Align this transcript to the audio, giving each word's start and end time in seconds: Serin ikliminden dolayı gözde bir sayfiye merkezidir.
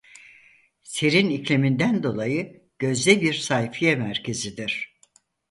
Serin 0.83 1.29
ikliminden 1.29 2.03
dolayı 2.03 2.67
gözde 2.79 3.21
bir 3.21 3.33
sayfiye 3.33 3.95
merkezidir. 3.95 4.97